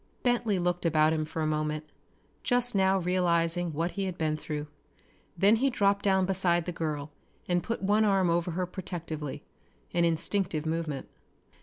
Bentley 0.23 0.57
looked 0.57 0.83
about 0.83 1.13
him 1.13 1.25
for 1.25 1.43
a 1.43 1.45
moment, 1.45 1.85
just 2.41 2.73
now 2.73 2.97
realizing 2.97 3.71
what 3.71 3.91
he 3.91 4.05
had 4.05 4.17
been 4.17 4.35
through. 4.35 4.65
Then 5.37 5.57
he 5.57 5.69
dropped 5.69 6.01
down 6.01 6.25
beside 6.25 6.65
the 6.65 6.71
girl, 6.71 7.11
and 7.47 7.61
put 7.61 7.83
one 7.83 8.03
arm 8.03 8.27
over 8.27 8.49
her 8.49 8.65
protectively, 8.65 9.43
an 9.93 10.03
instinctive 10.03 10.65
movement. 10.65 11.07